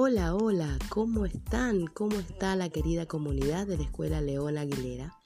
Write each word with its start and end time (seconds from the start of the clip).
Hola, 0.00 0.36
hola, 0.36 0.78
¿cómo 0.90 1.26
están? 1.26 1.88
¿Cómo 1.88 2.20
está 2.20 2.54
la 2.54 2.68
querida 2.68 3.06
comunidad 3.06 3.66
de 3.66 3.76
la 3.76 3.82
Escuela 3.82 4.20
León 4.20 4.56
Aguilera? 4.56 5.18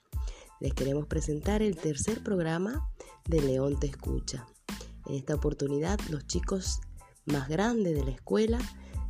Les 0.59 0.73
queremos 0.73 1.05
presentar 1.05 1.61
el 1.61 1.75
tercer 1.75 2.23
programa 2.23 2.89
de 3.25 3.39
León 3.43 3.79
Te 3.79 3.85
Escucha. 3.85 4.47
En 5.05 5.13
esta 5.13 5.35
oportunidad, 5.35 5.99
los 6.09 6.25
chicos 6.25 6.81
más 7.25 7.49
grandes 7.49 7.93
de 7.93 8.03
la 8.03 8.09
escuela 8.09 8.57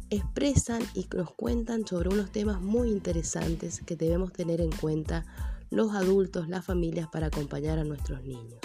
expresan 0.09 0.81
y 0.95 1.07
nos 1.15 1.33
cuentan 1.33 1.87
sobre 1.87 2.09
unos 2.09 2.29
temas 2.33 2.59
muy 2.61 2.89
interesantes 2.89 3.79
que 3.85 3.95
debemos 3.95 4.33
tener 4.33 4.59
en 4.59 4.71
cuenta 4.71 5.23
los 5.69 5.95
adultos, 5.95 6.49
las 6.49 6.65
familias 6.65 7.07
para 7.09 7.27
acompañar 7.27 7.79
a 7.79 7.85
nuestros 7.85 8.21
niños. 8.23 8.59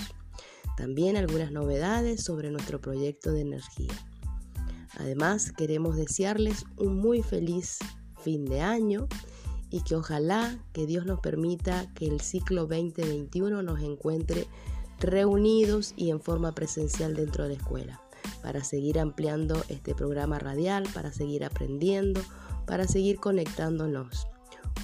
También 0.76 1.16
algunas 1.16 1.52
novedades 1.52 2.24
sobre 2.24 2.51
nuestro 2.51 2.80
proyecto 2.80 3.30
de 3.30 3.42
energía. 3.42 3.95
Además, 4.97 5.52
queremos 5.52 5.97
desearles 5.97 6.65
un 6.77 6.96
muy 6.96 7.23
feliz 7.23 7.79
fin 8.20 8.45
de 8.45 8.60
año 8.60 9.09
y 9.70 9.83
que 9.83 9.96
ojalá 9.96 10.59
que 10.73 10.87
Dios 10.87 11.06
nos 11.06 11.20
permita 11.20 11.92
que 11.95 12.06
el 12.06 12.20
ciclo 12.20 12.62
2021 12.66 13.62
nos 13.62 13.80
encuentre 13.80 14.46
reunidos 14.98 15.93
y 15.96 16.10
en 16.10 16.20
forma 16.20 16.52
presencial 16.55 17.15
dentro 17.15 17.45
de 17.45 17.51
la 17.51 17.56
escuela, 17.56 18.01
para 18.43 18.65
seguir 18.65 18.98
ampliando 18.98 19.62
este 19.69 19.95
programa 19.95 20.38
radial, 20.38 20.84
para 20.95 21.12
seguir 21.12 21.45
aprendiendo, 21.45 22.20
para 22.66 22.87
seguir 22.88 23.18
conectándonos. 23.18 24.27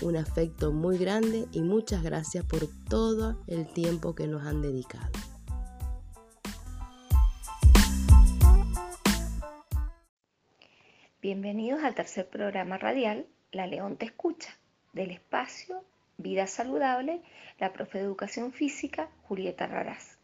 Un 0.02 0.16
afecto 0.16 0.72
muy 0.72 0.98
grande 0.98 1.46
y 1.52 1.62
muchas 1.62 2.02
gracias 2.02 2.44
por 2.44 2.68
todo 2.88 3.38
el 3.46 3.66
tiempo 3.72 4.14
que 4.14 4.26
nos 4.26 4.44
han 4.44 4.60
dedicado. 4.60 5.33
Bienvenidos 11.24 11.82
al 11.82 11.94
tercer 11.94 12.26
programa 12.26 12.76
radial 12.76 13.24
La 13.50 13.66
León 13.66 13.96
te 13.96 14.04
escucha, 14.04 14.50
del 14.92 15.10
espacio 15.10 15.82
Vida 16.18 16.46
Saludable, 16.46 17.22
la 17.58 17.72
profe 17.72 17.96
de 17.96 18.04
Educación 18.04 18.52
Física 18.52 19.08
Julieta 19.22 19.66
Raraz. 19.66 20.18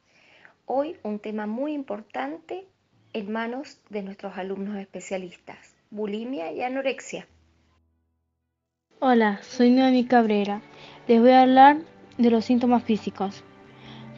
Hoy 0.67 0.99
un 1.03 1.19
tema 1.19 1.47
muy 1.47 1.73
importante 1.73 2.67
en 3.15 3.33
manos 3.33 3.81
de 3.89 4.03
nuestros 4.03 4.37
alumnos 4.37 4.77
especialistas, 4.77 5.75
bulimia 5.89 6.53
y 6.53 6.61
anorexia. 6.61 7.27
Hola, 8.99 9.41
soy 9.43 9.71
Noemi 9.71 10.05
Cabrera. 10.05 10.61
Les 11.09 11.19
voy 11.19 11.31
a 11.31 11.45
hablar 11.45 11.79
de 12.19 12.31
los 12.31 12.45
síntomas 12.45 12.85
físicos. 12.85 13.43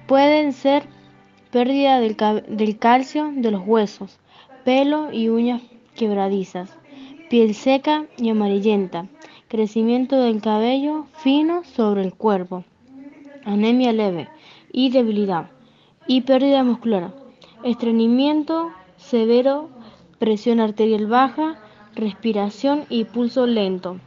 Pueden 0.09 0.53
ser 0.53 0.83
pérdida 1.53 2.01
del, 2.01 2.17
del 2.49 2.79
calcio 2.81 3.31
de 3.37 3.53
los 3.53 3.65
huesos, 3.65 4.19
pelo 4.65 5.13
y 5.13 5.29
uñas 5.29 5.63
quebradizas, 5.95 6.77
piel 7.31 7.55
seca 7.55 8.07
y 8.17 8.31
amarillenta, 8.31 9.07
crecimiento 9.49 10.17
del 10.17 10.41
cabello 10.41 11.07
fino 11.13 11.65
sobre 11.65 12.03
el 12.03 12.15
cuerpo, 12.15 12.65
anemia 13.45 13.93
leve 13.93 14.29
y 14.73 14.91
debilidad, 14.91 15.51
y 16.07 16.23
pérdida 16.23 16.65
muscular, 16.65 17.15
estreñimiento 17.65 18.71
severo, 18.97 19.69
presión 20.19 20.61
arterial 20.61 21.07
baja, 21.07 21.59
respiración 21.95 22.85
y 22.89 23.05
pulso 23.05 23.47
lento, 23.47 23.99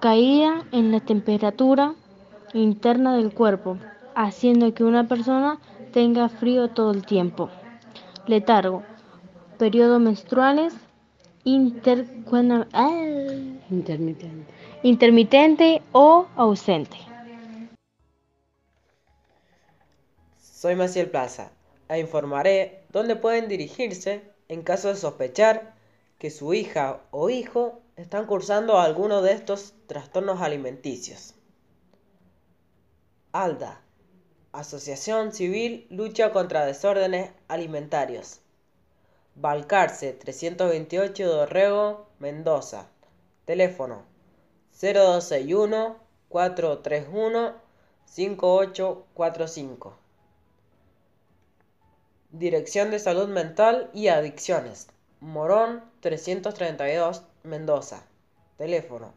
caída 0.00 0.64
en 0.72 0.92
la 0.92 1.00
temperatura 1.00 1.94
interna 2.54 3.16
del 3.16 3.32
cuerpo, 3.32 3.78
haciendo 4.14 4.74
que 4.74 4.84
una 4.84 5.08
persona 5.08 5.58
tenga 5.92 6.28
frío 6.28 6.68
todo 6.68 6.92
el 6.92 7.04
tiempo, 7.04 7.48
letargo, 8.26 8.82
periodos 9.62 10.00
menstruales 10.00 10.74
ah, 12.72 12.90
intermitente. 13.70 14.52
intermitente 14.82 15.82
o 15.92 16.26
ausente. 16.34 16.96
Soy 20.40 20.74
Maciel 20.74 21.10
Plaza 21.10 21.52
e 21.88 22.00
informaré 22.00 22.82
dónde 22.90 23.14
pueden 23.14 23.46
dirigirse 23.46 24.22
en 24.48 24.62
caso 24.62 24.88
de 24.88 24.96
sospechar 24.96 25.76
que 26.18 26.30
su 26.30 26.54
hija 26.54 27.02
o 27.12 27.30
hijo 27.30 27.82
están 27.94 28.26
cursando 28.26 28.80
alguno 28.80 29.22
de 29.22 29.30
estos 29.30 29.74
trastornos 29.86 30.40
alimenticios. 30.40 31.36
ALDA, 33.30 33.80
Asociación 34.50 35.30
Civil 35.32 35.86
Lucha 35.88 36.32
contra 36.32 36.66
Desórdenes 36.66 37.30
Alimentarios. 37.46 38.41
Balcarce 39.34 40.12
328 40.12 41.26
Dorrego, 41.26 42.06
Mendoza. 42.18 42.86
Teléfono 43.46 44.02
0261 44.78 45.96
431 46.28 47.54
5845. 48.04 49.96
Dirección 52.30 52.90
de 52.90 52.98
Salud 52.98 53.28
Mental 53.28 53.90
y 53.94 54.08
Adicciones. 54.08 54.88
Morón 55.20 55.82
332 56.00 57.22
Mendoza. 57.42 58.04
Teléfono 58.58 59.14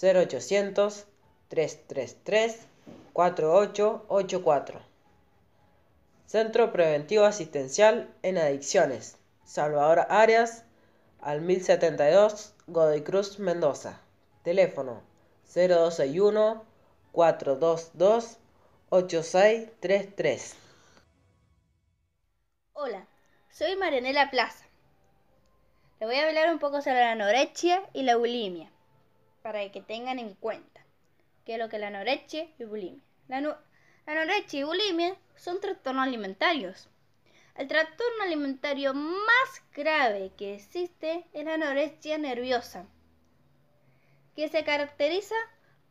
0800 0.00 1.06
333 1.48 2.66
4884. 3.12 4.80
Centro 6.26 6.72
Preventivo 6.72 7.24
Asistencial 7.24 8.12
en 8.22 8.38
Adicciones. 8.38 9.15
Salvador 9.46 10.06
Arias, 10.10 10.64
al 11.20 11.40
1072, 11.40 12.52
Godoy 12.66 13.04
Cruz, 13.04 13.38
Mendoza. 13.38 14.00
Teléfono 14.42 15.04
0261 15.54 16.64
422 17.12 18.38
8633. 18.90 20.56
Hola, 22.72 23.06
soy 23.48 23.76
Marianela 23.76 24.30
Plaza. 24.30 24.64
Le 26.00 26.06
voy 26.06 26.16
a 26.16 26.26
hablar 26.26 26.52
un 26.52 26.58
poco 26.58 26.82
sobre 26.82 26.98
la 26.98 27.12
anorexia 27.12 27.88
y 27.92 28.02
la 28.02 28.16
bulimia, 28.16 28.68
para 29.42 29.70
que 29.70 29.80
tengan 29.80 30.18
en 30.18 30.34
cuenta 30.34 30.84
qué 31.44 31.52
es 31.52 31.58
lo 31.60 31.68
que 31.68 31.76
es 31.76 31.82
la 31.82 31.88
anorexia 31.88 32.48
y 32.58 32.64
bulimia. 32.64 33.02
La, 33.28 33.40
la 33.40 33.56
anorexia 34.06 34.58
y 34.58 34.64
bulimia 34.64 35.16
son 35.36 35.60
trastornos 35.60 36.04
alimentarios 36.04 36.88
el 37.58 37.68
trastorno 37.68 38.22
alimentario 38.22 38.92
más 38.92 39.62
grave 39.74 40.30
que 40.36 40.54
existe 40.54 41.24
es 41.32 41.44
la 41.44 41.54
anorexia 41.54 42.18
nerviosa, 42.18 42.86
que 44.34 44.48
se 44.48 44.64
caracteriza 44.64 45.34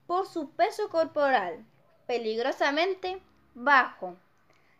por 0.05 0.27
su 0.27 0.51
peso 0.51 0.89
corporal 0.89 1.65
peligrosamente 2.05 3.19
bajo. 3.55 4.15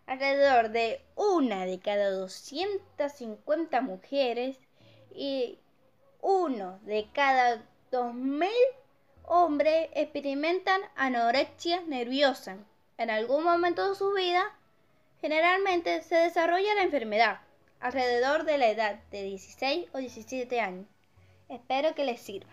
Alrededor 0.05 0.69
de 0.69 1.01
una 1.15 1.65
de 1.65 1.79
cada 1.79 2.11
250 2.11 3.81
mujeres 3.81 4.57
y 5.11 5.57
uno 6.21 6.79
de 6.83 7.07
cada 7.11 7.63
2.000 7.91 8.47
hombres 9.23 9.89
experimentan 9.93 10.81
anorexia 10.95 11.81
nerviosa 11.81 12.57
en 12.99 13.09
algún 13.09 13.43
momento 13.43 13.89
de 13.89 13.95
su 13.95 14.13
vida 14.13 14.53
Generalmente 15.25 16.03
se 16.03 16.13
desarrolla 16.13 16.75
la 16.75 16.83
enfermedad 16.83 17.39
alrededor 17.79 18.45
de 18.45 18.59
la 18.59 18.69
edad 18.69 18.99
de 19.09 19.23
16 19.23 19.87
o 19.91 19.97
17 19.97 20.59
años. 20.59 20.85
Espero 21.49 21.95
que 21.95 22.05
les 22.05 22.21
sirva. 22.21 22.51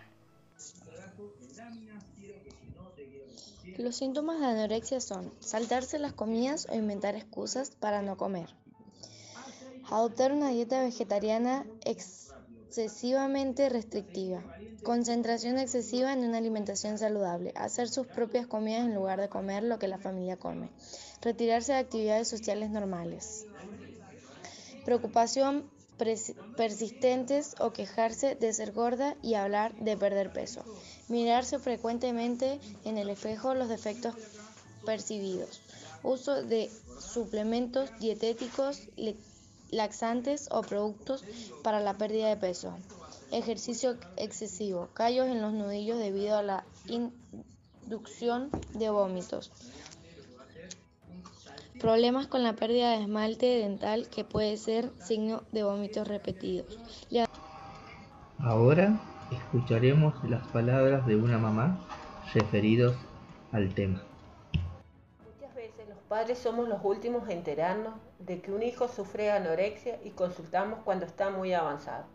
Los 3.77 3.95
síntomas 3.95 4.39
de 4.39 4.47
anorexia 4.47 4.99
son 5.01 5.31
saltarse 5.39 5.99
las 5.99 6.13
comidas 6.13 6.67
o 6.67 6.73
inventar 6.73 7.15
excusas 7.15 7.69
para 7.69 8.01
no 8.01 8.17
comer. 8.17 8.49
Adoptar 9.91 10.31
una 10.31 10.49
dieta 10.49 10.81
vegetariana 10.81 11.67
excesivamente 12.73 13.69
restrictiva. 13.69 14.41
Concentración 14.81 15.59
excesiva 15.59 16.11
en 16.11 16.23
una 16.23 16.39
alimentación 16.39 16.97
saludable. 16.97 17.53
Hacer 17.55 17.87
sus 17.87 18.07
propias 18.07 18.47
comidas 18.47 18.85
en 18.85 18.95
lugar 18.95 19.21
de 19.21 19.29
comer 19.29 19.61
lo 19.61 19.77
que 19.77 19.87
la 19.87 19.99
familia 19.99 20.37
come. 20.37 20.69
Retirarse 21.21 21.73
de 21.73 21.77
actividades 21.77 22.27
sociales 22.27 22.71
normales. 22.71 23.45
Preocupación 24.85 25.69
persistentes 26.57 27.55
o 27.59 27.73
quejarse 27.73 28.33
de 28.33 28.51
ser 28.51 28.71
gorda 28.71 29.15
y 29.21 29.35
hablar 29.35 29.75
de 29.75 29.95
perder 29.95 30.33
peso. 30.33 30.65
Mirarse 31.09 31.59
frecuentemente 31.59 32.59
en 32.85 32.97
el 32.97 33.11
espejo 33.11 33.53
los 33.53 33.69
defectos 33.69 34.15
percibidos. 34.83 35.61
Uso 36.01 36.41
de 36.41 36.71
suplementos 36.99 37.91
dietéticos, 37.99 38.89
laxantes 39.73 40.47
o 40.51 40.61
productos 40.61 41.23
para 41.63 41.79
la 41.79 41.97
pérdida 41.97 42.29
de 42.29 42.37
peso. 42.37 42.73
Ejercicio 43.31 43.97
excesivo. 44.17 44.89
Callos 44.93 45.27
en 45.27 45.41
los 45.41 45.53
nudillos 45.53 45.97
debido 45.97 46.37
a 46.37 46.43
la 46.43 46.63
inducción 46.87 48.49
de 48.73 48.89
vómitos. 48.89 49.51
Problemas 51.79 52.27
con 52.27 52.43
la 52.43 52.53
pérdida 52.53 52.91
de 52.91 53.01
esmalte 53.01 53.45
dental 53.45 54.07
que 54.07 54.23
puede 54.23 54.55
ser 54.57 54.91
signo 55.01 55.43
de 55.51 55.63
vómitos 55.63 56.07
repetidos. 56.07 56.77
Ahora 58.37 59.01
escucharemos 59.31 60.13
las 60.29 60.45
palabras 60.47 61.05
de 61.07 61.15
una 61.15 61.37
mamá 61.37 61.79
referidos 62.33 62.95
al 63.51 63.73
tema. 63.73 64.01
Padres 66.13 66.37
somos 66.37 66.69
los 66.69 66.79
últimos 66.83 67.23
en 67.23 67.39
enterarnos 67.39 67.95
de 68.19 68.39
que 68.39 68.51
un 68.51 68.61
hijo 68.61 68.87
sufre 68.87 69.31
anorexia 69.31 69.97
y 70.03 70.11
consultamos 70.11 70.77
cuando 70.85 71.07
está 71.07 71.31
muy 71.31 71.55
avanzado. 71.55 72.05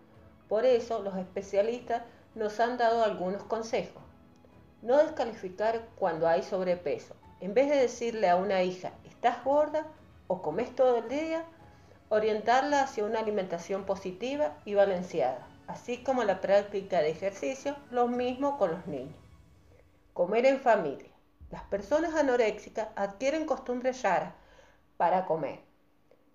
Por 0.49 0.65
eso 0.65 1.03
los 1.03 1.17
especialistas 1.17 2.05
nos 2.37 2.61
han 2.61 2.79
dado 2.79 3.03
algunos 3.03 3.43
consejos. 3.43 4.00
No 4.83 4.99
descalificar 4.99 5.89
cuando 5.97 6.29
hay 6.29 6.45
sobrepeso. 6.45 7.17
En 7.41 7.55
vez 7.55 7.69
de 7.69 7.75
decirle 7.75 8.29
a 8.29 8.37
una 8.37 8.62
hija, 8.62 8.93
estás 9.05 9.43
gorda 9.43 9.85
o 10.29 10.43
comes 10.43 10.77
todo 10.77 10.99
el 10.99 11.09
día, 11.09 11.45
orientarla 12.09 12.83
hacia 12.83 13.05
una 13.05 13.19
alimentación 13.19 13.83
positiva 13.83 14.59
y 14.65 14.75
balanceada, 14.75 15.45
así 15.67 16.05
como 16.05 16.23
la 16.23 16.41
práctica 16.41 17.00
de 17.00 17.11
ejercicio, 17.11 17.75
lo 17.91 18.06
mismo 18.06 18.59
con 18.59 18.71
los 18.71 18.87
niños. 18.87 19.19
Comer 20.12 20.47
en 20.47 20.61
familia. 20.61 21.18
Las 21.50 21.62
personas 21.65 22.15
anoréxicas 22.15 22.89
adquieren 22.95 23.47
costumbres 23.47 24.03
raras 24.03 24.35
para 24.97 25.25
comer, 25.25 25.61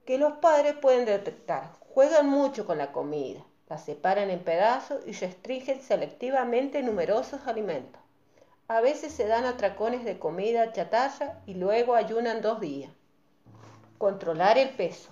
que 0.06 0.18
los 0.18 0.34
padres 0.34 0.76
pueden 0.82 1.06
detectar. 1.06 1.72
Juegan 1.94 2.28
mucho 2.28 2.66
con 2.66 2.80
la 2.80 2.92
comida, 2.92 3.44
la 3.70 3.78
separan 3.78 4.32
en 4.32 4.44
pedazos 4.44 5.06
y 5.06 5.12
restringen 5.12 5.82
selectivamente 5.82 6.82
numerosos 6.82 7.46
alimentos. 7.46 8.02
A 8.68 8.82
veces 8.82 9.14
se 9.14 9.28
dan 9.28 9.46
atracones 9.46 10.04
de 10.04 10.18
comida 10.18 10.72
chatarra 10.72 11.42
y 11.46 11.54
luego 11.54 11.94
ayunan 11.94 12.42
dos 12.42 12.60
días. 12.60 12.92
Controlar 14.00 14.58
el 14.58 14.70
peso. 14.70 15.12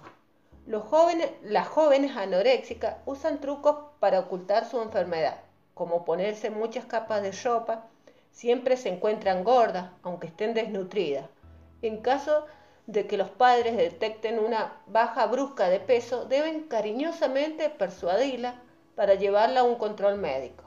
Las 0.65 1.67
jóvenes 1.67 2.17
anoréxicas 2.17 2.97
usan 3.05 3.39
trucos 3.39 3.75
para 3.99 4.19
ocultar 4.19 4.65
su 4.67 4.81
enfermedad, 4.81 5.41
como 5.73 6.05
ponerse 6.05 6.49
muchas 6.49 6.85
capas 6.85 7.21
de 7.21 7.31
ropa. 7.31 7.87
Siempre 8.31 8.77
se 8.77 8.89
encuentran 8.89 9.43
gordas, 9.43 9.91
aunque 10.03 10.27
estén 10.27 10.53
desnutridas. 10.53 11.29
En 11.81 12.01
caso 12.01 12.45
de 12.87 13.07
que 13.07 13.17
los 13.17 13.29
padres 13.29 13.77
detecten 13.77 14.39
una 14.39 14.81
baja 14.87 15.27
brusca 15.27 15.69
de 15.69 15.79
peso, 15.79 16.25
deben 16.25 16.63
cariñosamente 16.63 17.69
persuadirla 17.69 18.55
para 18.95 19.15
llevarla 19.15 19.61
a 19.61 19.63
un 19.63 19.75
control 19.75 20.17
médico. 20.17 20.63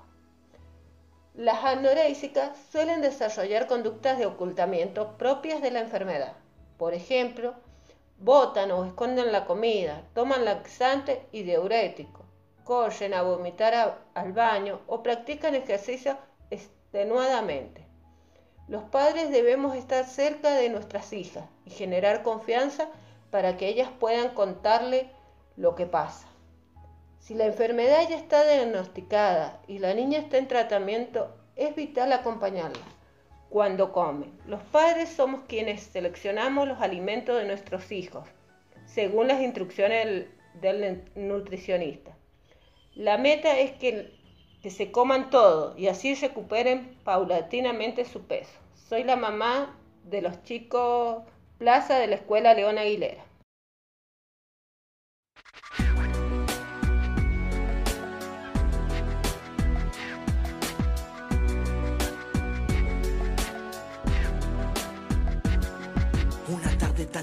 Las 1.34 1.64
anoréxicas 1.64 2.56
suelen 2.70 3.00
desarrollar 3.00 3.67
conductas 3.67 4.19
de 4.19 4.26
ocultamiento 4.26 5.19
propias 5.19 5.60
de 5.60 5.72
la 5.72 5.81
enfermedad. 5.81 6.34
Por 6.78 6.94
ejemplo, 6.94 7.55
botan 8.19 8.70
o 8.70 8.84
esconden 8.84 9.32
la 9.32 9.44
comida, 9.44 10.02
toman 10.14 10.44
laxante 10.44 11.26
y 11.32 11.43
diurético, 11.43 12.25
corren 12.62 13.14
a 13.14 13.22
vomitar 13.22 13.99
al 14.14 14.32
baño 14.32 14.81
o 14.87 15.02
practican 15.02 15.55
ejercicio 15.56 16.17
extenuadamente. 16.94 17.85
Los 18.69 18.85
padres 18.85 19.31
debemos 19.31 19.75
estar 19.75 20.05
cerca 20.05 20.55
de 20.55 20.69
nuestras 20.69 21.12
hijas 21.12 21.44
y 21.67 21.70
generar 21.70 22.23
confianza 22.23 22.88
para 23.32 23.56
que 23.56 23.67
ellas 23.67 23.88
puedan 23.99 24.29
contarle 24.29 25.11
lo 25.56 25.75
que 25.75 25.87
pasa. 25.87 26.29
Si 27.19 27.35
la 27.35 27.46
enfermedad 27.46 28.08
ya 28.08 28.17
está 28.17 28.44
diagnosticada 28.44 29.61
y 29.67 29.81
la 29.81 29.93
niña 29.93 30.20
está 30.20 30.38
en 30.38 30.46
tratamiento, 30.46 31.35
es 31.56 31.75
vital 31.75 32.12
acompañarla 32.12 32.85
cuando 33.50 33.91
come. 33.91 34.26
Los 34.46 34.62
padres 34.62 35.08
somos 35.08 35.41
quienes 35.49 35.82
seleccionamos 35.82 36.69
los 36.69 36.81
alimentos 36.81 37.37
de 37.37 37.46
nuestros 37.46 37.91
hijos, 37.91 38.29
según 38.87 39.26
las 39.26 39.43
instrucciones 39.43 40.26
del, 40.61 41.02
nutricionista. 41.17 42.17
La 42.94 43.19
meta 43.19 43.58
es 43.58 43.73
que, 43.73 44.12
que 44.64 44.70
se 44.70 44.90
coman 44.90 45.28
todo 45.28 45.75
y 45.76 45.88
así 45.88 46.14
recuperen 46.14 46.96
paulatinamente 47.05 48.06
su 48.06 48.22
peso. 48.22 48.55
Soy 48.88 49.05
la 49.05 49.14
mamá 49.14 49.78
de 50.05 50.22
los 50.22 50.43
chicos 50.44 51.22
Plaza 51.58 51.99
de 51.99 52.06
la 52.06 52.14
Escuela 52.14 52.55
León 52.55 52.78
Aguilera. 52.78 53.22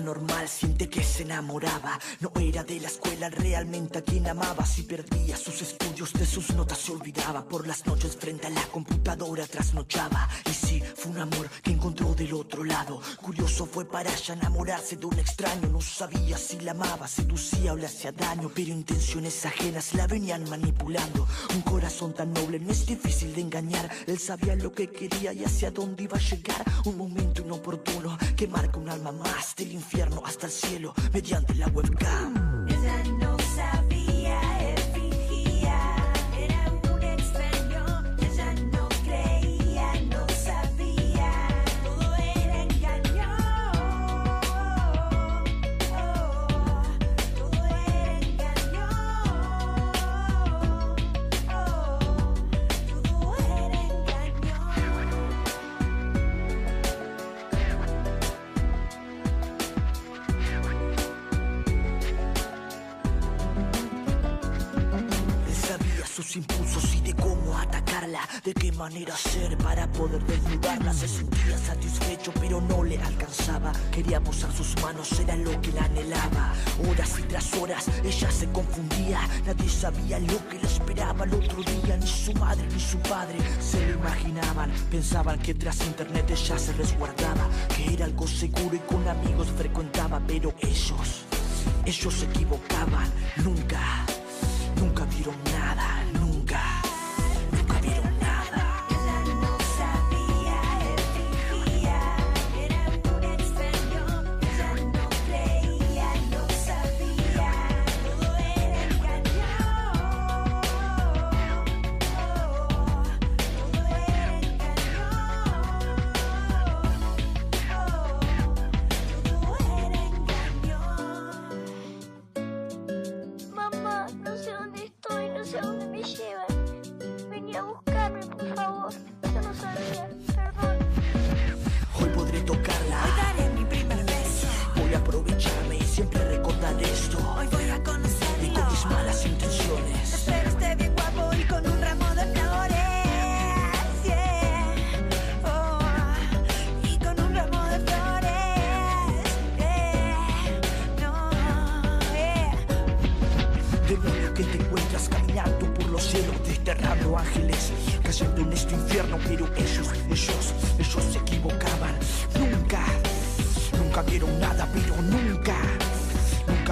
Normal, 0.03 0.48
siente 0.48 0.89
que 0.89 1.03
se 1.03 1.24
enamoraba. 1.24 2.00
No 2.19 2.31
era 2.39 2.63
de 2.63 2.80
la 2.80 2.88
escuela 2.88 3.30
realmente 3.30 4.00
a 4.00 4.01
quien 4.01 4.27
amaba. 4.27 4.65
Si 4.65 4.83
perdía 4.83 5.38
sus 5.38 5.62
estudios, 5.62 6.13
de 6.13 6.25
sus 6.25 6.50
notas 6.51 6.80
se 6.80 6.92
olvidaba. 6.92 7.45
Por 7.45 7.68
las 7.68 7.86
noches 7.86 8.18
frente 8.18 8.48
a 8.48 8.50
la 8.50 8.63
computadora 8.68 9.45
trasnochaba. 9.48 10.27
Y 10.50 10.53
sí, 10.53 10.81
fue 10.95 11.12
un 11.12 11.19
amor 11.19 11.50
que 11.62 11.71
encontró 11.71 12.13
del 12.13 12.33
otro 12.33 12.63
lado. 12.63 13.01
Curioso 13.21 13.65
fue 13.65 13.86
para 13.86 14.12
ella 14.13 14.33
enamorarse 14.33 14.95
de 14.98 15.06
un 15.06 15.19
extraño. 15.19 15.68
No 15.69 15.81
sabía 15.81 16.38
si 16.38 16.59
la 16.59 16.71
amaba, 16.71 17.07
seducía 17.07 17.74
o 17.74 17.75
le 17.75 17.86
hacía 17.86 18.12
daño. 18.12 18.51
Pero 18.53 18.71
intenciones 18.71 19.45
ajenas 19.45 19.94
la 19.94 20.07
venían 20.07 20.50
manipulando. 20.50 21.27
Un 21.56 21.62
corazón 21.62 22.13
tan 22.13 22.33
noble 22.33 22.59
no 22.59 22.71
es 22.71 22.86
difícil 22.86 23.33
de 23.36 23.42
engañar. 23.42 23.89
Él 24.07 24.19
sabía 24.19 24.56
lo 24.56 24.71
que 24.71 24.89
quería 24.89 25.33
y 25.33 25.44
hacia 25.44 25.71
dónde 25.71 26.03
iba 26.03 26.18
a 26.18 26.21
llegar. 26.21 26.63
Un 26.86 26.98
momento 26.98 27.42
inoportuno 27.42 28.18
que 28.36 28.48
marca 28.48 28.80
un 28.80 28.89
alma 28.89 29.12
más 29.12 29.56
del 29.56 29.71
infierno 29.74 29.91
hasta 30.26 30.46
el 30.48 30.52
cielo 30.52 30.94
mediante 31.14 31.54
la 31.56 31.68
webcam. 31.68 32.50
Qué 68.82 68.96
manera 68.96 69.16
ser 69.16 69.58
para 69.58 69.86
poder 69.92 70.24
desnudarla. 70.26 70.94
Se 70.94 71.08
sentía 71.08 71.58
satisfecho, 71.58 72.32
pero 72.40 72.62
no 72.62 72.84
le 72.84 72.98
alcanzaba. 72.98 73.72
Quería 73.92 74.20
posar 74.24 74.52
sus 74.52 74.76
manos, 74.82 75.20
era 75.20 75.36
lo 75.36 75.60
que 75.62 75.72
la 75.72 75.84
anhelaba. 75.86 76.54
Horas 76.90 77.20
y 77.20 77.24
tras 77.24 77.54
horas 77.54 77.86
ella 78.04 78.32
se 78.32 78.50
confundía, 78.52 79.20
nadie 79.46 79.70
sabía 79.70 80.20
lo 80.20 80.48
que 80.50 80.58
le 80.58 80.68
esperaba 80.68 81.26
el 81.26 81.34
otro 81.34 81.62
día. 81.64 81.98
Ni 81.98 82.08
su 82.08 82.34
madre 82.34 82.66
ni 82.74 82.80
su 82.80 82.98
padre 83.00 83.38
se 83.60 83.86
lo 83.86 84.00
imaginaban. 84.00 84.72
Pensaban 84.90 85.40
que 85.40 85.54
tras 85.54 85.80
internet 85.86 86.30
ella 86.30 86.58
se 86.58 86.74
resguardaba, 86.74 87.48
que 87.76 87.94
era 87.94 88.06
algo 88.06 88.28
seguro 88.28 88.76
y 88.76 88.80
con 88.80 89.08
amigos 89.08 89.48
frecuentaba, 89.58 90.20
pero 90.26 90.54
ellos, 90.60 91.26
ellos 91.86 92.14
se 92.14 92.26
equivocaban. 92.26 93.10
Nunca, 93.44 94.06
nunca 94.78 95.06
vieron 95.06 95.36
nada. 95.46 96.02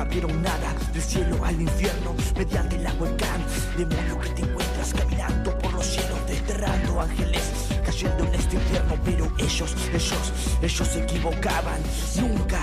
Vieron 0.10 0.42
nada 0.42 0.74
del 0.92 1.01
cielo 1.01 1.44
al 1.46 1.62
infierno 1.62 2.16
mediante 2.36 2.75
el 2.75 2.88
volcán. 2.98 3.44
Demonio 3.78 4.20
que 4.20 4.30
te 4.30 4.42
encuentras 4.42 4.94
caminando 4.94 5.58
por 5.60 5.74
los 5.74 5.86
cielos, 5.86 6.20
desterrando 6.28 7.01
ángeles 7.01 7.51
cayendo 7.86 8.25
en 8.25 8.36
este 8.36 8.56
infierno. 8.56 8.96
Pero 9.06 9.32
ellos, 9.38 9.75
ellos, 9.94 10.34
ellos 10.62 10.88
se 10.88 11.04
equivocaban. 11.04 11.82
Nunca, 12.20 12.62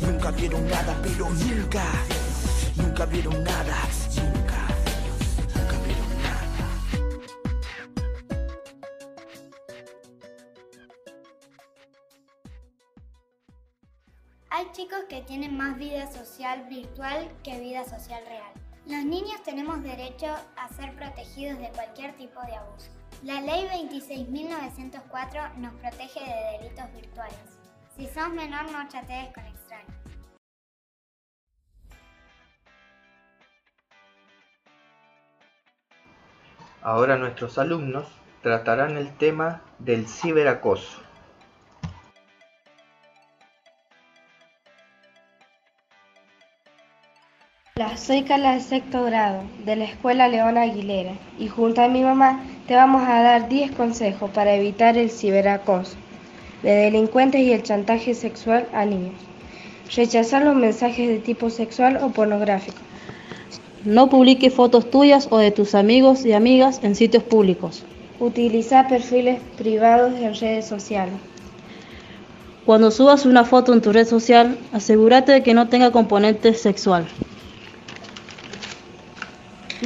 nunca 0.00 0.30
vieron 0.30 0.66
nada, 0.68 0.96
pero 1.02 1.28
nunca, 1.30 1.84
nunca 2.76 3.06
vieron 3.06 3.44
nada. 3.44 3.76
Que 15.16 15.22
tienen 15.22 15.56
más 15.56 15.78
vida 15.78 16.12
social 16.12 16.66
virtual 16.68 17.26
que 17.42 17.58
vida 17.58 17.84
social 17.84 18.22
real. 18.26 18.52
Los 18.84 19.02
niños 19.02 19.42
tenemos 19.44 19.82
derecho 19.82 20.26
a 20.58 20.68
ser 20.68 20.94
protegidos 20.94 21.58
de 21.58 21.70
cualquier 21.70 22.14
tipo 22.16 22.38
de 22.42 22.54
abuso. 22.54 22.90
La 23.22 23.40
ley 23.40 23.66
26.904 23.88 25.54
nos 25.54 25.72
protege 25.76 26.20
de 26.20 26.58
delitos 26.58 26.92
virtuales. 26.92 27.58
Si 27.96 28.06
sos 28.08 28.28
menor 28.28 28.70
no 28.70 28.86
chatees 28.88 29.32
con 29.32 29.46
extraños. 29.46 29.96
Ahora 36.82 37.16
nuestros 37.16 37.56
alumnos 37.56 38.06
tratarán 38.42 38.98
el 38.98 39.16
tema 39.16 39.62
del 39.78 40.06
ciberacoso. 40.06 41.05
Hola, 47.78 47.98
soy 47.98 48.22
Carla 48.22 48.54
de 48.54 48.60
sexto 48.60 49.04
grado 49.04 49.42
de 49.66 49.76
la 49.76 49.84
Escuela 49.84 50.28
Leona 50.28 50.62
Aguilera 50.62 51.12
y 51.38 51.48
junto 51.48 51.82
a 51.82 51.88
mi 51.88 52.02
mamá 52.02 52.42
te 52.66 52.74
vamos 52.74 53.02
a 53.06 53.20
dar 53.20 53.50
10 53.50 53.72
consejos 53.72 54.30
para 54.30 54.54
evitar 54.54 54.96
el 54.96 55.10
ciberacoso 55.10 55.92
de 56.62 56.70
delincuentes 56.70 57.42
y 57.42 57.52
el 57.52 57.62
chantaje 57.62 58.14
sexual 58.14 58.66
a 58.72 58.86
niños. 58.86 59.12
Rechazar 59.94 60.42
los 60.42 60.56
mensajes 60.56 61.06
de 61.06 61.18
tipo 61.18 61.50
sexual 61.50 61.98
o 62.02 62.08
pornográfico. 62.08 62.78
No 63.84 64.08
publiques 64.08 64.54
fotos 64.54 64.90
tuyas 64.90 65.28
o 65.30 65.36
de 65.36 65.50
tus 65.50 65.74
amigos 65.74 66.24
y 66.24 66.32
amigas 66.32 66.80
en 66.82 66.94
sitios 66.94 67.24
públicos. 67.24 67.84
Utilizar 68.18 68.88
perfiles 68.88 69.38
privados 69.58 70.14
en 70.14 70.34
redes 70.34 70.64
sociales. 70.64 71.16
Cuando 72.64 72.90
subas 72.90 73.26
una 73.26 73.44
foto 73.44 73.74
en 73.74 73.82
tu 73.82 73.92
red 73.92 74.06
social, 74.06 74.56
asegúrate 74.72 75.32
de 75.32 75.42
que 75.42 75.52
no 75.52 75.68
tenga 75.68 75.92
componente 75.92 76.54
sexual. 76.54 77.06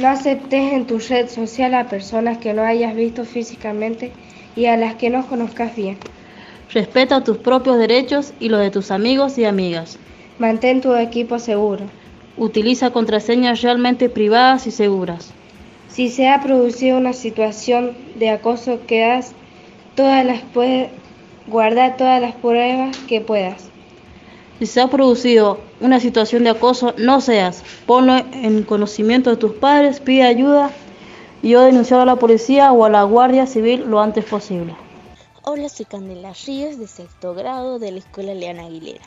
No 0.01 0.07
aceptes 0.07 0.73
en 0.73 0.87
tu 0.87 0.97
red 0.97 1.29
social 1.29 1.75
a 1.75 1.87
personas 1.87 2.39
que 2.39 2.55
no 2.55 2.63
hayas 2.63 2.95
visto 2.95 3.23
físicamente 3.23 4.11
y 4.55 4.65
a 4.65 4.75
las 4.75 4.95
que 4.95 5.11
no 5.11 5.27
conozcas 5.27 5.75
bien. 5.75 5.99
Respeta 6.73 7.23
tus 7.23 7.37
propios 7.37 7.77
derechos 7.77 8.33
y 8.39 8.49
los 8.49 8.61
de 8.61 8.71
tus 8.71 8.89
amigos 8.89 9.37
y 9.37 9.45
amigas. 9.45 9.99
Mantén 10.39 10.81
tu 10.81 10.95
equipo 10.95 11.37
seguro. 11.37 11.85
Utiliza 12.35 12.89
contraseñas 12.89 13.61
realmente 13.61 14.09
privadas 14.09 14.65
y 14.65 14.71
seguras. 14.71 15.31
Si 15.87 16.09
se 16.09 16.29
ha 16.29 16.41
producido 16.41 16.97
una 16.97 17.13
situación 17.13 17.91
de 18.15 18.31
acoso, 18.31 18.79
quedas 18.87 19.33
todas 19.93 20.25
las 20.25 20.41
puedes 20.41 20.89
guardar 21.45 21.97
todas 21.97 22.19
las 22.19 22.33
pruebas 22.33 22.97
que 23.07 23.21
puedas. 23.21 23.69
Si 24.61 24.67
se 24.67 24.79
ha 24.79 24.91
producido 24.91 25.57
una 25.79 25.99
situación 25.99 26.43
de 26.43 26.51
acoso, 26.51 26.93
no 26.95 27.19
seas. 27.19 27.63
Ponlo 27.87 28.15
en 28.15 28.61
conocimiento 28.61 29.31
de 29.31 29.37
tus 29.37 29.53
padres, 29.53 29.99
pide 29.99 30.21
ayuda 30.21 30.69
y 31.41 31.55
o 31.55 31.61
denunciar 31.61 31.99
a 31.99 32.05
la 32.05 32.17
policía 32.17 32.71
o 32.71 32.85
a 32.85 32.89
la 32.91 33.01
Guardia 33.01 33.47
Civil 33.47 33.85
lo 33.87 33.99
antes 33.99 34.23
posible. 34.23 34.75
Hola, 35.41 35.67
soy 35.67 35.87
Candela 35.87 36.33
Ríos 36.45 36.77
de 36.77 36.85
sexto 36.85 37.33
grado 37.33 37.79
de 37.79 37.91
la 37.91 37.97
Escuela 37.97 38.35
Leana 38.35 38.65
Aguilera 38.65 39.01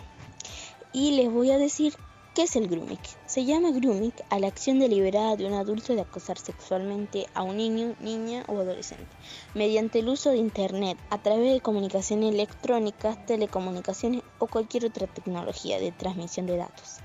y 0.92 1.12
les 1.12 1.30
voy 1.30 1.52
a 1.52 1.58
decir 1.58 1.94
qué 2.34 2.42
es 2.42 2.56
el 2.56 2.68
grooming. 2.68 2.98
Se 3.26 3.44
llama 3.44 3.70
grooming 3.70 4.12
a 4.28 4.40
la 4.40 4.48
acción 4.48 4.80
deliberada 4.80 5.36
de 5.36 5.46
un 5.46 5.54
adulto 5.54 5.94
de 5.94 6.00
acosar 6.00 6.36
sexualmente 6.36 7.26
a 7.32 7.44
un 7.44 7.56
niño, 7.56 7.94
niña 8.00 8.44
o 8.48 8.58
adolescente 8.58 9.06
mediante 9.54 10.00
el 10.00 10.08
uso 10.08 10.30
de 10.30 10.38
Internet 10.38 10.98
a 11.10 11.22
través 11.22 11.52
de 11.52 11.60
comunicaciones 11.60 12.34
electrónicas, 12.34 13.24
telecomunicaciones 13.26 14.22
o 14.38 14.48
cualquier 14.48 14.86
otra 14.86 15.06
tecnología 15.06 15.78
de 15.78 15.92
transmisión 15.92 16.46
de 16.46 16.56
datos. 16.56 16.96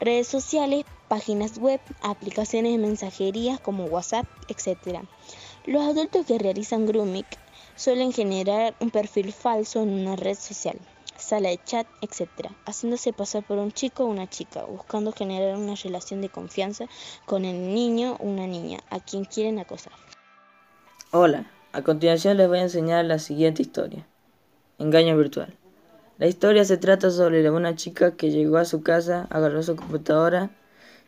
Redes 0.00 0.26
sociales, 0.26 0.84
páginas 1.06 1.58
web, 1.58 1.80
aplicaciones 2.00 2.72
de 2.72 2.78
mensajería 2.78 3.58
como 3.58 3.84
WhatsApp, 3.84 4.26
etc. 4.48 5.00
Los 5.66 5.82
adultos 5.82 6.26
que 6.26 6.38
realizan 6.38 6.86
grooming 6.86 7.26
suelen 7.76 8.12
generar 8.12 8.74
un 8.80 8.90
perfil 8.90 9.32
falso 9.32 9.82
en 9.82 9.90
una 9.90 10.16
red 10.16 10.36
social, 10.36 10.78
sala 11.22 11.48
de 11.48 11.60
chat, 11.64 11.86
etc., 12.00 12.50
haciéndose 12.66 13.12
pasar 13.12 13.44
por 13.44 13.58
un 13.58 13.72
chico 13.72 14.04
o 14.04 14.08
una 14.08 14.28
chica, 14.28 14.64
buscando 14.64 15.12
generar 15.12 15.56
una 15.56 15.74
relación 15.74 16.20
de 16.20 16.28
confianza 16.28 16.86
con 17.24 17.44
el 17.44 17.74
niño 17.74 18.16
o 18.20 18.24
una 18.24 18.46
niña 18.46 18.80
a 18.90 19.00
quien 19.00 19.24
quieren 19.24 19.58
acosar. 19.58 19.92
Hola, 21.12 21.50
a 21.72 21.82
continuación 21.82 22.36
les 22.36 22.48
voy 22.48 22.58
a 22.58 22.62
enseñar 22.62 23.04
la 23.04 23.18
siguiente 23.18 23.62
historia. 23.62 24.06
Engaño 24.78 25.16
virtual. 25.16 25.56
La 26.18 26.26
historia 26.26 26.64
se 26.64 26.76
trata 26.76 27.10
sobre 27.10 27.50
una 27.50 27.74
chica 27.74 28.16
que 28.16 28.30
llegó 28.30 28.58
a 28.58 28.64
su 28.64 28.82
casa, 28.82 29.26
agarró 29.30 29.62
su 29.62 29.76
computadora 29.76 30.50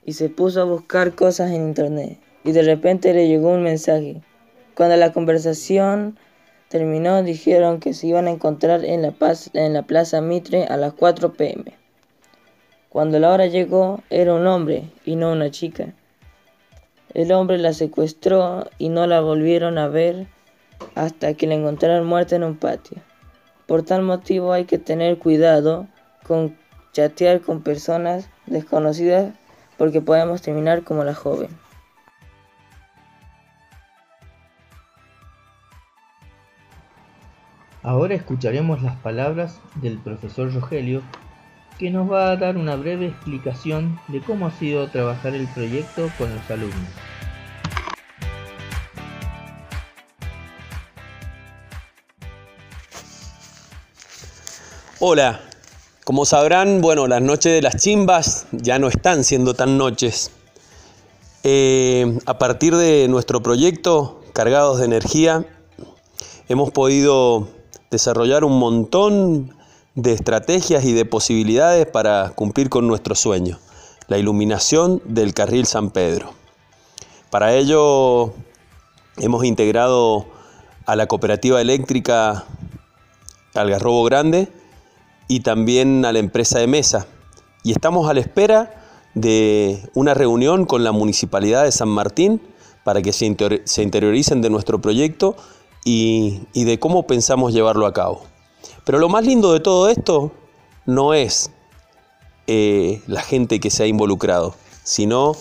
y 0.05 0.15
se 0.15 0.29
puso 0.29 0.61
a 0.61 0.65
buscar 0.65 1.15
cosas 1.15 1.51
en 1.51 1.67
internet. 1.67 2.21
Y 2.45 2.53
de 2.53 2.63
repente 2.63 3.15
le 3.15 3.29
llegó 3.29 3.51
un 3.51 3.63
mensaje. 3.63 4.23
Cuando 4.75 4.97
la 4.97 5.13
conversación 5.13 6.19
terminó, 6.75 7.23
dijeron 7.23 7.79
que 7.79 7.95
se 7.95 8.09
iban 8.09 8.27
a 8.27 8.33
encontrar 8.33 8.85
en 8.85 9.03
la, 9.03 9.15
en 9.53 9.75
la 9.75 9.83
Plaza 9.83 10.21
Mitre 10.21 10.65
a 10.65 10.77
las 10.77 10.93
4 10.95 11.35
pm. 11.35 11.73
Cuando 12.89 13.21
la 13.21 13.31
hora 13.31 13.47
llegó, 13.47 14.03
era 14.11 14.35
un 14.35 14.45
hombre 14.49 14.91
y 15.05 15.15
no 15.15 15.31
una 15.31 15.53
chica. 15.53 15.95
El 17.11 17.31
hombre 17.31 17.59
la 17.59 17.75
secuestró 17.75 18.69
y 18.77 18.89
no 18.89 19.07
la 19.07 19.21
volvieron 19.21 19.79
a 19.79 19.87
ver 19.87 20.27
hasta 20.97 21.35
que 21.35 21.47
la 21.47 21.55
encontraron 21.55 22.09
muerta 22.09 22.35
en 22.35 22.43
un 22.43 22.57
patio. 22.57 22.99
Por 23.67 23.85
tal 23.85 24.03
motivo 24.03 24.53
hay 24.53 24.65
que 24.65 24.79
tener 24.79 25.19
cuidado 25.19 25.87
con 26.27 26.59
chatear 26.93 27.41
con 27.41 27.63
personas 27.63 28.29
desconocidas 28.47 29.33
porque 29.79 30.01
podemos 30.01 30.43
terminar 30.43 30.83
como 30.83 31.05
la 31.05 31.15
joven. 31.15 31.51
Ahora 37.87 38.15
escucharemos 38.15 38.81
las 38.81 38.97
palabras 38.97 39.59
del 39.75 39.99
profesor 39.99 40.51
Rogelio, 40.55 41.03
que 41.79 41.91
nos 41.91 42.11
va 42.11 42.31
a 42.31 42.37
dar 42.37 42.57
una 42.57 42.77
breve 42.77 43.09
explicación 43.09 44.01
de 44.09 44.23
cómo 44.23 44.47
ha 44.47 44.53
sido 44.53 44.89
trabajar 44.89 45.35
el 45.35 45.47
proyecto 45.49 46.11
con 46.17 46.35
los 46.35 46.51
alumnos. 46.51 46.89
Hola, 54.99 55.43
como 56.05 56.25
sabrán, 56.25 56.81
bueno, 56.81 57.07
las 57.07 57.21
noches 57.21 57.53
de 57.53 57.61
las 57.61 57.77
chimbas 57.77 58.47
ya 58.51 58.79
no 58.79 58.89
están 58.89 59.25
siendo 59.25 59.53
tan 59.53 59.77
noches. 59.77 60.31
Eh, 61.43 62.19
a 62.25 62.39
partir 62.39 62.75
de 62.77 63.09
nuestro 63.09 63.43
proyecto, 63.43 64.23
Cargados 64.33 64.79
de 64.79 64.87
Energía, 64.87 65.45
hemos 66.49 66.71
podido 66.71 67.63
desarrollar 67.95 68.43
un 68.45 68.59
montón 68.59 69.55
de 69.95 70.13
estrategias 70.13 70.85
y 70.85 70.93
de 70.93 71.05
posibilidades 71.05 71.87
para 71.87 72.31
cumplir 72.31 72.69
con 72.69 72.89
nuestro 72.89 73.15
sueño, 73.15 73.61
la 74.09 74.19
iluminación 74.19 75.01
del 75.05 75.33
carril 75.33 75.65
San 75.67 75.91
Pedro. 75.91 76.33
Para 77.31 77.55
ello 77.55 78.35
hemos 79.19 79.45
integrado 79.45 80.27
a 80.87 80.97
la 80.97 81.07
cooperativa 81.07 81.61
eléctrica 81.61 82.45
Algarrobo 83.55 84.03
Grande 84.03 84.49
y 85.29 85.41
también 85.41 86.05
a 86.05 86.13
la 86.13 86.19
empresa 86.19 86.59
de 86.59 86.67
mesa. 86.67 87.07
Y 87.63 87.71
estamos 87.71 88.09
a 88.09 88.15
la 88.15 88.21
espera 88.21 88.75
de 89.15 89.89
una 89.95 90.15
reunión 90.15 90.67
con 90.67 90.83
la 90.83 90.91
Municipalidad 90.91 91.63
de 91.63 91.71
San 91.71 91.89
Martín 91.89 92.43
para 92.83 93.01
que 93.01 93.13
se, 93.13 93.27
interioricen 93.27 94.43
de 94.43 94.51
nuestro 94.51 94.81
proyecto 94.81 95.37
y, 95.85 96.41
de 96.55 96.79
cómo 96.79 97.07
pensamos 97.07 97.53
llevarlo 97.53 97.87
a 97.87 97.93
cabo. 97.93 98.25
Pero 98.85 98.99
lo 98.99 99.09
más 99.09 99.25
lindo 99.25 99.53
de 99.53 99.61
todo 99.61 99.89
esto 99.89 100.33
no 100.87 101.15
es 101.15 101.51
eh, 102.47 103.03
la 103.07 103.23
gente 103.23 103.61
que 103.61 103.71
se 103.71 103.85
ha 103.85 103.87
involucrado, 103.87 104.55
sino 104.83 105.33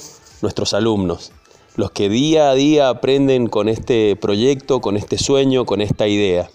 nuestros 0.41 0.73
alumnos. 0.73 1.31
los 1.75 1.89
que 1.89 2.07
día 2.07 2.51
a 2.51 2.53
día 2.53 2.89
aprenden 2.89 3.47
con 3.47 3.67
este 3.67 4.15
proyecto, 4.15 4.79
con 4.79 4.95
este 4.95 5.17
sueño, 5.17 5.65
con 5.65 5.81
esta 5.81 6.07
idea. 6.07 6.51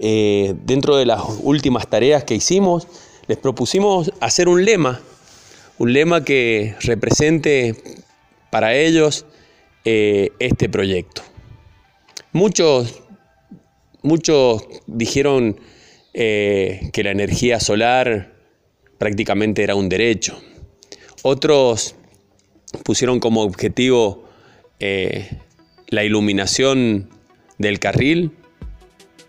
Eh, 0.00 0.54
dentro 0.64 0.96
de 0.96 1.06
las 1.06 1.22
últimas 1.42 1.86
tareas 1.86 2.24
que 2.24 2.34
hicimos, 2.34 2.88
les 3.28 3.38
propusimos 3.38 4.12
hacer 4.20 4.48
un 4.48 4.64
lema, 4.64 5.00
un 5.78 5.92
lema 5.92 6.24
que 6.24 6.74
represente 6.80 8.00
para 8.50 8.74
ellos 8.74 9.26
eh, 9.84 10.32
este 10.40 10.68
proyecto. 10.68 11.22
Muchos, 12.32 13.02
muchos 14.02 14.62
dijeron 14.86 15.58
eh, 16.14 16.90
que 16.92 17.02
la 17.04 17.10
energía 17.10 17.60
solar 17.60 18.34
prácticamente 18.98 19.62
era 19.62 19.74
un 19.74 19.88
derecho. 19.88 20.38
Otros 21.22 21.94
pusieron 22.84 23.20
como 23.20 23.42
objetivo 23.42 24.24
eh, 24.80 25.30
la 25.88 26.04
iluminación 26.04 27.08
del 27.58 27.78
carril 27.78 28.32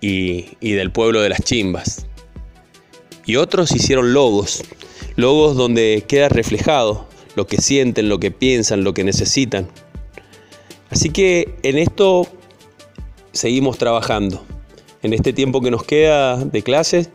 y, 0.01 0.45
y 0.59 0.71
del 0.73 0.91
pueblo 0.91 1.21
de 1.21 1.29
las 1.29 1.41
chimbas. 1.41 2.07
Y 3.25 3.35
otros 3.35 3.73
hicieron 3.73 4.13
logos, 4.13 4.63
logos 5.15 5.55
donde 5.55 6.03
queda 6.07 6.29
reflejado 6.29 7.07
lo 7.35 7.45
que 7.45 7.57
sienten, 7.57 8.09
lo 8.09 8.19
que 8.19 8.31
piensan, 8.31 8.83
lo 8.83 8.93
que 8.93 9.03
necesitan. 9.03 9.67
Así 10.89 11.09
que 11.09 11.55
en 11.63 11.77
esto 11.77 12.27
seguimos 13.37 13.77
trabajando. 13.77 14.43
En 15.03 15.13
este 15.13 15.31
tiempo 15.31 15.61
que 15.61 15.71
nos 15.71 15.83
queda 15.83 16.37
de 16.37 16.63
clases, 16.63 17.09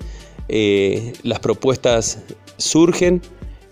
eh, 0.49 1.13
las 1.23 1.41
propuestas 1.41 2.19
surgen 2.57 3.21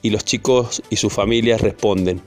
y 0.03 0.11
los 0.11 0.25
chicos 0.25 0.83
y 0.91 0.97
sus 0.97 1.13
familias 1.13 1.61
responden. 1.61 2.21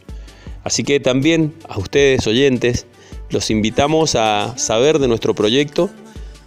Así 0.64 0.84
que 0.84 1.00
también 1.00 1.54
a 1.68 1.78
ustedes 1.78 2.26
oyentes 2.26 2.88
los 3.30 3.50
invitamos 3.50 4.16
a 4.16 4.58
saber 4.58 5.00
de 5.00 5.08
nuestro 5.08 5.36
proyecto. 5.36 5.90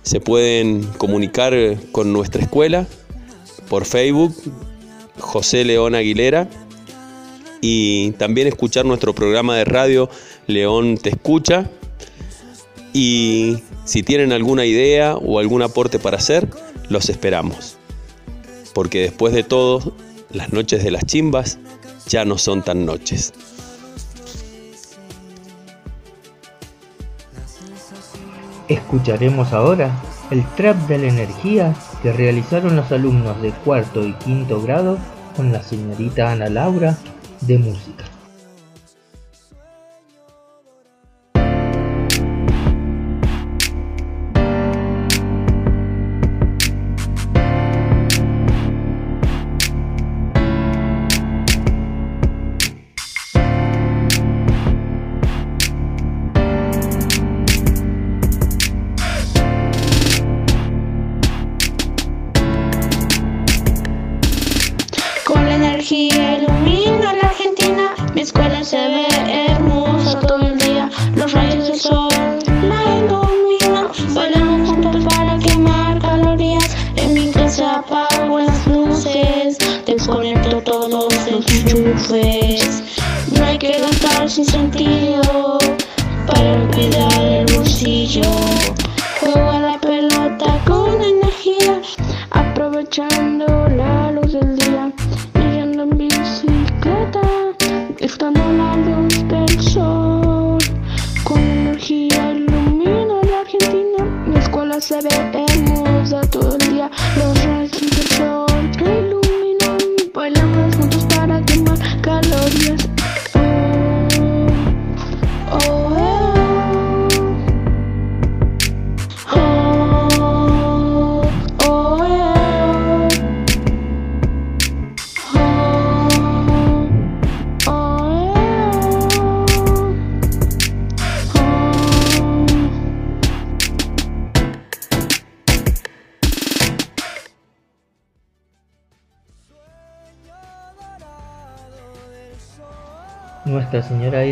Se 0.03 0.21
pueden 0.21 0.85
comunicar 0.99 1.55
con 1.93 2.13
nuestra 2.13 2.43
escuela 2.43 2.87
por 3.69 3.85
Facebook, 3.85 4.35
José 5.19 5.65
León 5.65 5.95
Aguilera, 5.95 6.49
y 7.61 8.13
también 8.13 8.47
escuchar 8.47 8.85
nuestro 8.85 9.15
programa 9.15 9.57
de 9.57 9.65
radio 9.65 10.09
León 10.47 10.97
Te 10.99 11.11
Escucha. 11.11 11.69
Y 12.99 13.59
si 13.85 14.03
tienen 14.03 14.33
alguna 14.33 14.65
idea 14.65 15.17
o 15.17 15.39
algún 15.39 15.61
aporte 15.61 15.99
para 15.99 16.17
hacer, 16.17 16.49
los 16.89 17.11
esperamos. 17.11 17.77
Porque 18.73 19.03
después 19.03 19.35
de 19.35 19.43
todo, 19.43 19.93
las 20.33 20.55
noches 20.55 20.83
de 20.83 20.91
las 20.91 21.05
chimbas 21.05 21.59
ya 22.09 22.25
no 22.25 22.39
son 22.39 22.63
tan 22.63 22.87
noches. 22.87 23.35
Escucharemos 28.67 29.53
ahora 29.53 29.95
el 30.31 30.43
trap 30.55 30.79
de 30.89 30.97
la 30.97 31.09
energía 31.09 31.77
que 32.03 32.15
realizaron 32.15 32.77
los 32.77 32.91
alumnos 32.93 33.43
de 33.43 33.51
cuarto 33.51 34.07
y 34.07 34.15
quinto 34.15 34.63
grado 34.63 34.97
con 35.37 35.53
la 35.53 35.63
señorita 35.63 36.33
Ana 36.33 36.49
Laura 36.49 36.97
de 37.43 37.59
música. 37.59 38.16
Nuestra 68.39 69.56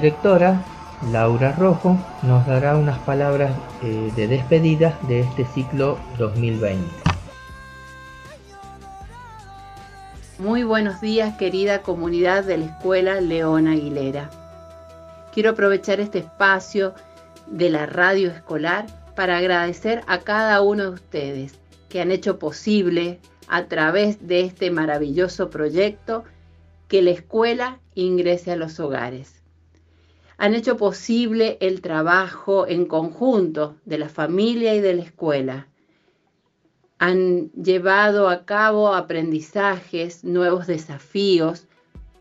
directora, 0.05 0.63
Laura 1.11 1.53
Rojo, 1.53 1.97
nos 2.25 2.47
dará 2.47 2.77
unas 2.77 2.99
palabras 2.99 3.53
eh, 3.83 4.13
de 4.15 4.29
despedida 4.29 4.99
de 5.09 5.21
este 5.21 5.47
ciclo 5.47 5.99
2020. 6.19 6.85
Muy 10.39 10.63
buenos 10.63 11.01
días 11.01 11.39
querida 11.39 11.81
comunidad 11.81 12.45
de 12.45 12.59
la 12.59 12.65
Escuela 12.67 13.23
León 13.23 13.67
Aguilera. 13.67 14.31
Quiero 15.33 15.53
aprovechar 15.53 16.01
este 16.01 16.19
espacio 16.19 16.93
de 17.47 17.71
la 17.71 17.87
radio 17.87 18.31
escolar 18.31 18.85
para 19.17 19.39
agradecer 19.39 20.03
a 20.07 20.19
cada 20.19 20.61
uno 20.61 20.83
de 20.83 20.91
ustedes 20.91 21.55
que 21.89 22.03
han 22.03 22.11
hecho 22.11 22.39
posible 22.39 23.21
a 23.49 23.65
través 23.69 24.29
de 24.29 24.41
este 24.41 24.71
maravilloso 24.71 25.49
proyecto 25.49 26.25
que 26.89 27.01
la 27.01 27.13
escuela 27.13 27.79
ingrese 27.95 28.53
a 28.53 28.57
los 28.57 28.79
hogares. 28.81 29.44
Han 30.37 30.55
hecho 30.55 30.77
posible 30.77 31.59
el 31.61 31.81
trabajo 31.81 32.67
en 32.67 32.87
conjunto 32.87 33.77
de 33.85 33.99
la 33.99 34.09
familia 34.09 34.75
y 34.75 34.81
de 34.81 34.95
la 34.95 35.03
escuela. 35.03 35.69
Han 36.99 37.51
llevado 37.53 38.29
a 38.29 38.45
cabo 38.45 38.95
aprendizajes, 38.95 40.25
nuevos 40.25 40.67
desafíos 40.67 41.67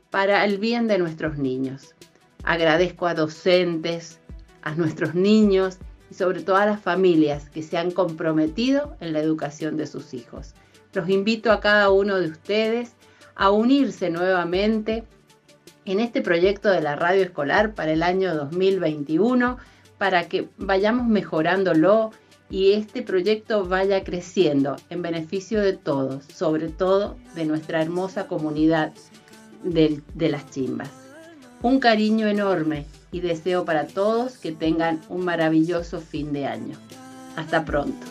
para 0.10 0.46
el 0.46 0.60
bien 0.60 0.88
de 0.88 1.00
nuestros 1.00 1.38
niños. 1.38 1.96
Agradezco 2.44 3.08
a 3.08 3.16
docentes, 3.16 4.20
a 4.62 4.76
nuestros 4.76 5.16
niños 5.16 5.78
y 6.12 6.14
sobre 6.14 6.42
todo 6.42 6.58
a 6.58 6.66
las 6.66 6.82
familias 6.82 7.50
que 7.50 7.64
se 7.64 7.78
han 7.78 7.92
comprometido 7.92 8.96
en 9.00 9.14
la 9.14 9.20
educación 9.20 9.78
de 9.78 9.88
sus 9.88 10.14
hijos. 10.14 10.54
Los 10.94 11.10
invito 11.10 11.52
a 11.52 11.60
cada 11.60 11.90
uno 11.90 12.18
de 12.18 12.30
ustedes 12.30 12.94
a 13.36 13.50
unirse 13.50 14.10
nuevamente 14.10 15.04
en 15.86 16.00
este 16.00 16.22
proyecto 16.22 16.70
de 16.70 16.82
la 16.82 16.96
radio 16.96 17.24
escolar 17.24 17.74
para 17.74 17.92
el 17.92 18.04
año 18.04 18.36
2021 18.36 19.58
para 19.98 20.28
que 20.28 20.50
vayamos 20.58 21.08
mejorándolo 21.08 22.12
y 22.50 22.74
este 22.74 23.02
proyecto 23.02 23.66
vaya 23.66 24.04
creciendo 24.04 24.76
en 24.90 25.02
beneficio 25.02 25.62
de 25.62 25.74
todos, 25.74 26.26
sobre 26.26 26.70
todo 26.70 27.18
de 27.36 27.46
nuestra 27.46 27.82
hermosa 27.82 28.28
comunidad 28.28 28.94
de, 29.64 30.02
las 30.16 30.50
chimbas. 30.52 30.92
Un 31.62 31.80
cariño 31.80 32.28
enorme 32.28 32.86
y 33.12 33.22
deseo 33.22 33.66
para 33.66 33.88
todos 33.88 34.38
que 34.38 34.52
tengan 34.52 35.02
un 35.10 35.26
maravilloso 35.26 36.00
fin 36.02 36.34
de 36.34 36.46
año. 36.46 36.78
Hasta 37.36 37.66
pronto. 37.66 38.06